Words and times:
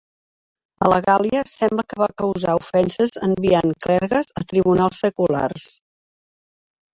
A 0.85 0.87
la 0.91 0.95
Gàl·lia, 1.07 1.43
sembla 1.51 1.85
que 1.91 1.99
va 2.03 2.07
causar 2.21 2.55
ofenses 2.61 3.13
enviant 3.27 3.75
clergues 3.87 4.33
a 4.43 4.45
tribunals 4.55 5.05
seculars. 5.05 5.69